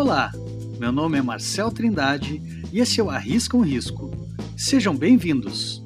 [0.00, 0.30] Olá,
[0.78, 2.40] meu nome é Marcel Trindade
[2.72, 4.12] e esse é o Arrisca um Risco.
[4.56, 5.84] Sejam bem-vindos!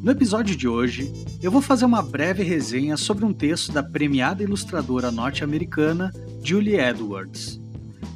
[0.00, 1.12] No episódio de hoje,
[1.42, 7.60] eu vou fazer uma breve resenha sobre um texto da premiada ilustradora norte-americana Julie Edwards.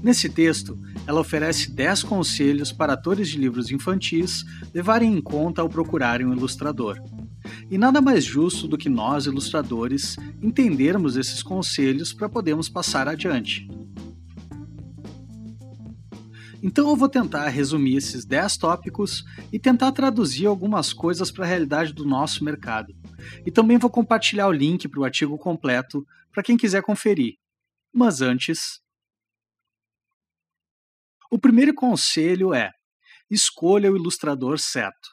[0.00, 5.68] Nesse texto, ela oferece 10 conselhos para atores de livros infantis levarem em conta ao
[5.68, 7.00] procurarem um ilustrador.
[7.68, 13.68] E nada mais justo do que nós, ilustradores, entendermos esses conselhos para podermos passar adiante.
[16.62, 21.48] Então eu vou tentar resumir esses 10 tópicos e tentar traduzir algumas coisas para a
[21.48, 22.94] realidade do nosso mercado.
[23.44, 27.34] E também vou compartilhar o link para o artigo completo para quem quiser conferir.
[27.92, 28.80] Mas antes.
[31.32, 32.70] O primeiro conselho é:
[33.28, 35.10] escolha o ilustrador certo.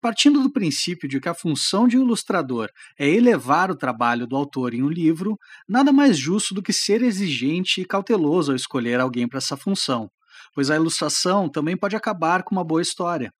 [0.00, 2.68] Partindo do princípio de que a função de um ilustrador
[2.98, 5.38] é elevar o trabalho do autor em um livro,
[5.68, 10.10] nada mais justo do que ser exigente e cauteloso ao escolher alguém para essa função,
[10.54, 13.32] pois a ilustração também pode acabar com uma boa história.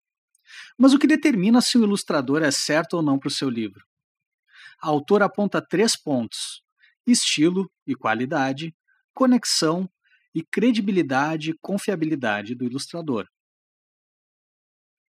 [0.77, 3.85] Mas o que determina se o ilustrador é certo ou não para o seu livro?
[4.81, 6.63] A autora aponta três pontos:
[7.07, 8.75] estilo e qualidade,
[9.15, 9.89] conexão
[10.35, 13.27] e credibilidade e confiabilidade do ilustrador.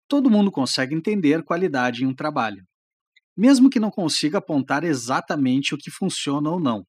[0.08, 2.66] Todo mundo consegue entender qualidade em um trabalho,
[3.36, 6.86] mesmo que não consiga apontar exatamente o que funciona ou não.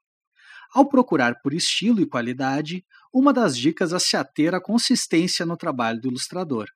[0.73, 2.83] Ao procurar por estilo e qualidade,
[3.13, 6.67] uma das dicas é se ater à consistência no trabalho do ilustrador.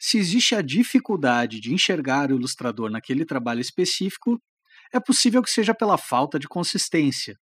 [0.00, 4.42] Se existe a dificuldade de enxergar o ilustrador naquele trabalho específico,
[4.92, 7.38] é possível que seja pela falta de consistência.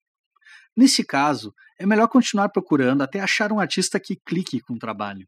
[0.75, 5.27] Nesse caso, é melhor continuar procurando até achar um artista que clique com o trabalho.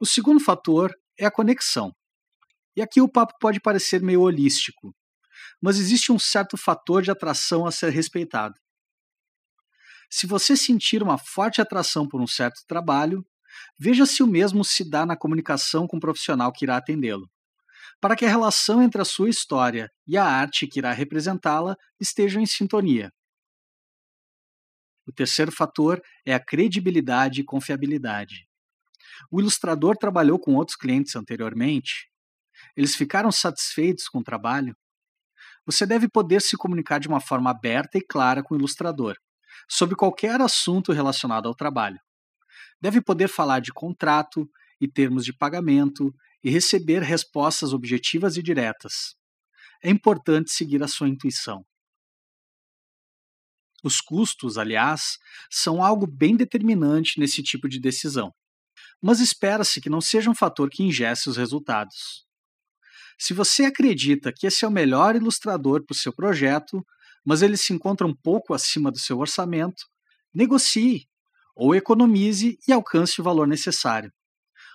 [0.00, 1.94] O segundo fator é a conexão.
[2.74, 4.94] E aqui o papo pode parecer meio holístico,
[5.60, 8.54] mas existe um certo fator de atração a ser respeitado.
[10.14, 13.24] Se você sentir uma forte atração por um certo trabalho,
[13.78, 17.30] veja se o mesmo se dá na comunicação com o profissional que irá atendê-lo,
[17.98, 22.42] para que a relação entre a sua história e a arte que irá representá-la estejam
[22.42, 23.10] em sintonia.
[25.06, 28.46] O terceiro fator é a credibilidade e confiabilidade.
[29.30, 32.10] O ilustrador trabalhou com outros clientes anteriormente.
[32.76, 34.76] Eles ficaram satisfeitos com o trabalho?
[35.64, 39.16] Você deve poder se comunicar de uma forma aberta e clara com o ilustrador,
[39.68, 41.98] sobre qualquer assunto relacionado ao trabalho.
[42.80, 44.48] Deve poder falar de contrato
[44.80, 49.14] e termos de pagamento e receber respostas objetivas e diretas.
[49.82, 51.64] É importante seguir a sua intuição.
[53.82, 55.18] Os custos, aliás,
[55.50, 58.32] são algo bem determinante nesse tipo de decisão,
[59.00, 62.24] mas espera-se que não seja um fator que ingesse os resultados.
[63.18, 66.84] Se você acredita que esse é o melhor ilustrador para o seu projeto,
[67.24, 69.84] mas ele se encontra um pouco acima do seu orçamento,
[70.34, 71.06] negocie
[71.54, 74.12] ou economize e alcance o valor necessário.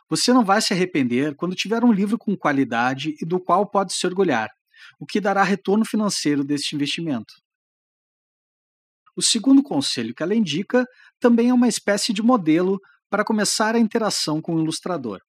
[0.09, 3.94] Você não vai se arrepender quando tiver um livro com qualidade e do qual pode
[3.94, 4.50] se orgulhar,
[5.00, 7.34] o que dará retorno financeiro deste investimento.
[9.16, 10.85] O segundo conselho que ela indica
[11.19, 12.79] também é uma espécie de modelo
[13.09, 15.19] para começar a interação com o ilustrador.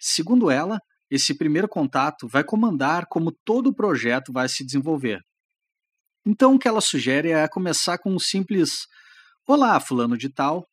[0.00, 0.78] Segundo ela,
[1.10, 5.20] esse primeiro contato vai comandar como todo o projeto vai se desenvolver.
[6.26, 8.86] Então, o que ela sugere é começar com um simples:
[9.46, 10.66] Olá, Fulano de Tal.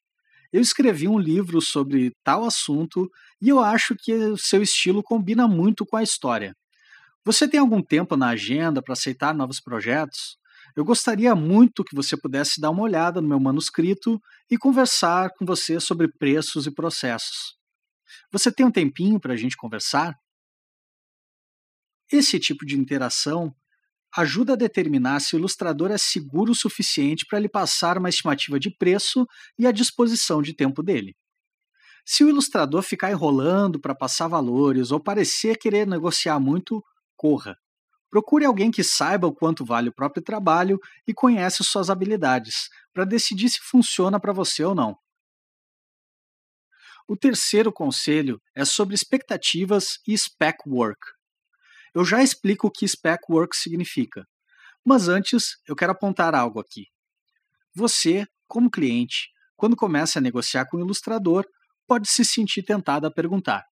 [0.51, 3.09] Eu escrevi um livro sobre tal assunto
[3.41, 6.53] e eu acho que o seu estilo combina muito com a história.
[7.23, 10.37] Você tem algum tempo na agenda para aceitar novos projetos?
[10.75, 15.45] Eu gostaria muito que você pudesse dar uma olhada no meu manuscrito e conversar com
[15.45, 17.55] você sobre preços e processos.
[18.31, 20.17] Você tem um tempinho para a gente conversar?
[22.11, 23.55] Esse tipo de interação
[24.15, 28.59] ajuda a determinar se o ilustrador é seguro o suficiente para lhe passar uma estimativa
[28.59, 29.25] de preço
[29.57, 31.15] e a disposição de tempo dele.
[32.05, 36.83] Se o ilustrador ficar enrolando para passar valores ou parecer querer negociar muito,
[37.15, 37.55] corra.
[38.09, 43.05] Procure alguém que saiba o quanto vale o próprio trabalho e conhece suas habilidades, para
[43.05, 44.97] decidir se funciona para você ou não.
[47.07, 50.99] O terceiro conselho é sobre expectativas e spec work.
[51.93, 54.25] Eu já explico o que spec work significa,
[54.85, 56.85] mas antes eu quero apontar algo aqui.
[57.73, 61.45] Você, como cliente, quando começa a negociar com o ilustrador,
[61.87, 63.65] pode se sentir tentado a perguntar: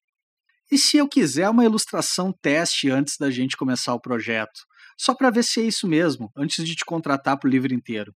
[0.71, 4.67] e se eu quiser uma ilustração teste antes da gente começar o projeto?
[4.95, 8.13] Só para ver se é isso mesmo, antes de te contratar para o livro inteiro.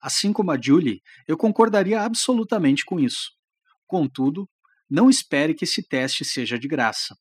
[0.00, 3.30] Assim como a Julie, eu concordaria absolutamente com isso.
[3.86, 4.48] Contudo,
[4.90, 7.14] não espere que esse teste seja de graça.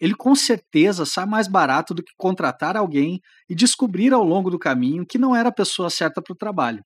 [0.00, 4.58] Ele com certeza sai mais barato do que contratar alguém e descobrir ao longo do
[4.58, 6.82] caminho que não era a pessoa certa para o trabalho.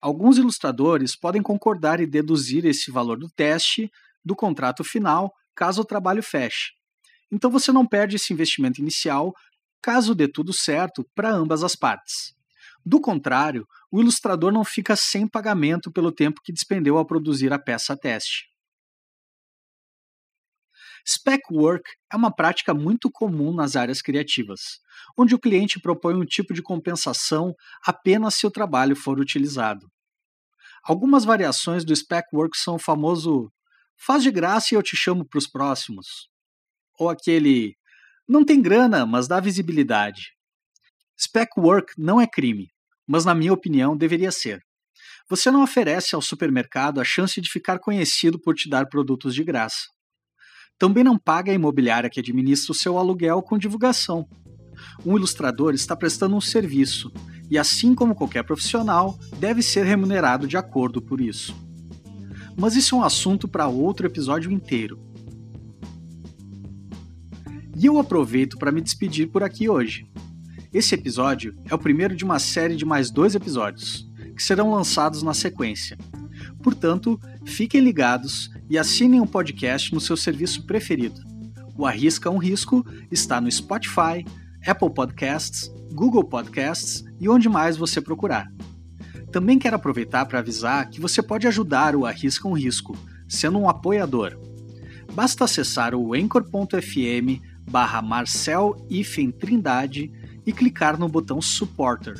[0.00, 3.90] Alguns ilustradores podem concordar e deduzir esse valor do teste
[4.24, 6.70] do contrato final caso o trabalho feche.
[7.30, 9.32] Então você não perde esse investimento inicial
[9.82, 12.34] caso dê tudo certo para ambas as partes.
[12.84, 17.58] Do contrário, o ilustrador não fica sem pagamento pelo tempo que despendeu ao produzir a
[17.58, 18.49] peça teste.
[21.06, 24.60] Spec work é uma prática muito comum nas áreas criativas,
[25.16, 27.54] onde o cliente propõe um tipo de compensação
[27.84, 29.86] apenas se o trabalho for utilizado.
[30.82, 33.50] Algumas variações do spec work são o famoso
[33.98, 36.28] faz de graça e eu te chamo para os próximos,
[36.98, 37.74] ou aquele
[38.26, 40.32] não tem grana, mas dá visibilidade.
[41.20, 42.68] Spec work não é crime,
[43.06, 44.62] mas na minha opinião deveria ser.
[45.28, 49.44] Você não oferece ao supermercado a chance de ficar conhecido por te dar produtos de
[49.44, 49.86] graça.
[50.80, 54.26] Também não paga a imobiliária que administra o seu aluguel com divulgação.
[55.04, 57.12] Um ilustrador está prestando um serviço
[57.50, 61.54] e, assim como qualquer profissional, deve ser remunerado de acordo por isso.
[62.58, 64.98] Mas isso é um assunto para outro episódio inteiro.
[67.76, 70.10] E eu aproveito para me despedir por aqui hoje.
[70.72, 75.22] Esse episódio é o primeiro de uma série de mais dois episódios, que serão lançados
[75.22, 75.98] na sequência.
[76.62, 81.20] Portanto, fiquem ligados e assinem o um podcast no seu serviço preferido.
[81.76, 84.24] O Arrisca um Risco está no Spotify,
[84.64, 88.46] Apple Podcasts, Google Podcasts e onde mais você procurar.
[89.32, 92.96] Também quero aproveitar para avisar que você pode ajudar o Arrisca um Risco,
[93.28, 94.38] sendo um apoiador.
[95.12, 98.76] Basta acessar o anchor.fm barra Marcel
[99.38, 100.12] Trindade
[100.46, 102.14] e clicar no botão Supporter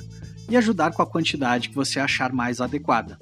[0.49, 3.19] e ajudar com a quantidade que você achar mais adequada.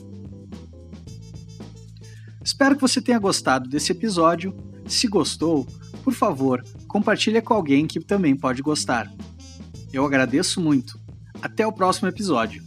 [2.49, 4.57] Espero que você tenha gostado desse episódio.
[4.87, 5.67] Se gostou,
[6.03, 9.13] por favor, compartilhe com alguém que também pode gostar.
[9.93, 10.99] Eu agradeço muito.
[11.43, 12.65] Até o próximo episódio.